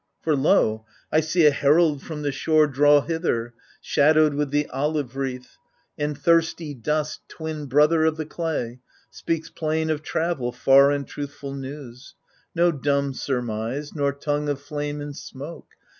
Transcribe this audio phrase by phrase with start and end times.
[0.23, 0.83] For lo!
[1.11, 5.57] I see a herald from the shore Draw hither, shadowed with the olive wreath—
[5.99, 8.79] And thirsty dust, twin brother of the clay,
[9.11, 12.15] Speaks plain of travel far and truthful news—
[12.55, 15.67] No dumb surmise, nor tongue of flame in smoke.